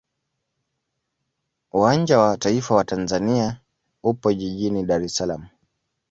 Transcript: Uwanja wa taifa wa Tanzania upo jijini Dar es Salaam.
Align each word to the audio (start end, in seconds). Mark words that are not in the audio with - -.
Uwanja 1.73 2.19
wa 2.19 2.37
taifa 2.37 2.75
wa 2.75 2.83
Tanzania 2.85 3.61
upo 4.03 4.33
jijini 4.33 4.83
Dar 4.83 5.03
es 5.03 5.13
Salaam. 5.15 5.47